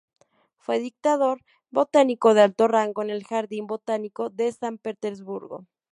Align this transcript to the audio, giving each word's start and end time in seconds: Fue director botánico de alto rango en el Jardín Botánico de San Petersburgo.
Fue 0.57 0.79
director 0.79 1.43
botánico 1.69 2.33
de 2.33 2.41
alto 2.41 2.67
rango 2.67 3.03
en 3.03 3.11
el 3.11 3.23
Jardín 3.23 3.67
Botánico 3.67 4.31
de 4.31 4.51
San 4.51 4.79
Petersburgo. 4.79 5.67